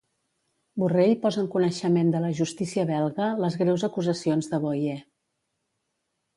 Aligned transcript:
Borrell 0.83 1.11
posa 1.25 1.39
en 1.43 1.49
coneixement 1.55 2.09
de 2.15 2.23
la 2.25 2.33
justícia 2.41 2.87
belga 2.93 3.29
les 3.45 3.61
greus 3.63 3.87
acusacions 3.91 4.53
de 4.55 4.63
Boye. 4.67 4.99